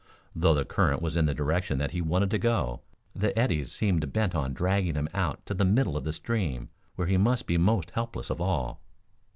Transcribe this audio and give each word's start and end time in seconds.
Though 0.35 0.55
the 0.55 0.65
current 0.65 0.99
was 0.99 1.15
in 1.15 1.27
the 1.27 1.33
direction 1.35 1.77
that 1.77 1.91
he 1.91 2.01
wanted 2.01 2.31
to 2.31 2.39
go, 2.39 2.81
the 3.13 3.37
eddies 3.37 3.71
seemed 3.71 4.11
bent 4.11 4.33
on 4.33 4.51
dragging 4.51 4.95
him 4.95 5.07
out 5.13 5.45
to 5.45 5.53
the 5.53 5.63
middle 5.63 5.95
of 5.95 6.05
the 6.05 6.11
stream, 6.13 6.69
where 6.95 7.05
he 7.07 7.17
must 7.17 7.45
be 7.45 7.59
most 7.59 7.91
helpless 7.91 8.31
of 8.31 8.41
all. 8.41 8.81